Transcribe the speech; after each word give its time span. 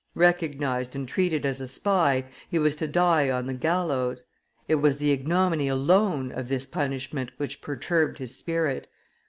Recognized 0.15 0.95
and 0.95 1.07
treated 1.07 1.45
as 1.45 1.61
a 1.61 1.67
spy, 1.67 2.25
he 2.49 2.57
was 2.57 2.75
to 2.77 2.87
die 2.87 3.29
on 3.29 3.45
the 3.45 3.53
gallows. 3.53 4.23
It 4.67 4.73
was 4.81 4.97
the 4.97 5.11
ignominy 5.11 5.67
alone 5.67 6.31
of 6.31 6.47
this 6.47 6.65
punishment 6.65 7.29
which 7.37 7.61
perturbed 7.61 8.17
his 8.17 8.35
spirit. 8.35 8.87